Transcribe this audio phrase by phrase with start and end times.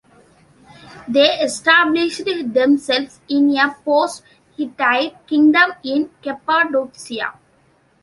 [1.07, 7.33] They established themselves in a post-Hittite kingdom in Cappadocia.